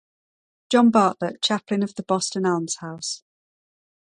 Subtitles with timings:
[0.71, 3.21] John Bartlett, chaplain of the Boston Almshouse.